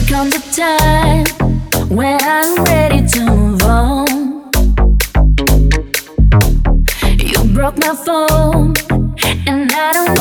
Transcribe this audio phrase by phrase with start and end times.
[0.00, 1.26] comes a time
[1.88, 4.06] when I'm ready to move on.
[7.18, 8.74] You broke my phone,
[9.46, 10.11] and I don't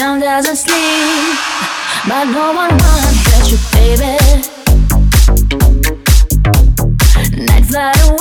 [0.00, 1.36] Town doesn't sleep,
[2.08, 4.16] but no one wants you, baby.
[7.44, 8.19] Night fly away,